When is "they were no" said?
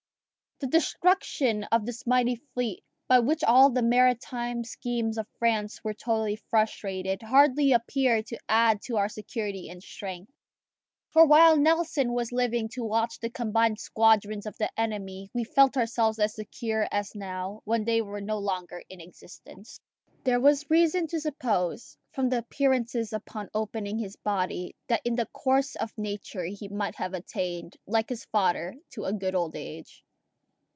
17.83-18.37